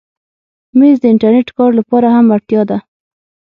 مېز 0.77 0.97
د 1.01 1.05
انټرنېټ 1.13 1.47
کار 1.57 1.71
لپاره 1.79 2.07
هم 2.15 2.25
اړتیا 2.35 2.61
ده. 2.69 2.77